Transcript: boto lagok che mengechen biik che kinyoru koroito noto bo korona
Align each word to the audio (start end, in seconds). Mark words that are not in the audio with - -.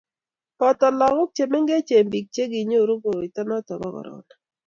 boto 0.59 0.87
lagok 0.99 1.29
che 1.35 1.43
mengechen 1.53 2.05
biik 2.11 2.27
che 2.35 2.43
kinyoru 2.51 2.95
koroito 3.03 3.41
noto 3.49 3.73
bo 3.81 3.87
korona 3.95 4.33